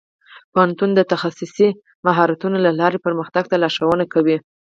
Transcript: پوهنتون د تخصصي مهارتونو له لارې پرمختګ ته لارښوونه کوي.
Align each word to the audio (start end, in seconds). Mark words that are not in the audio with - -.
پوهنتون 0.53 0.89
د 0.95 0.99
تخصصي 1.13 1.69
مهارتونو 2.05 2.57
له 2.65 2.71
لارې 2.79 3.03
پرمختګ 3.05 3.43
ته 3.51 3.55
لارښوونه 3.63 4.05
کوي. 4.13 4.37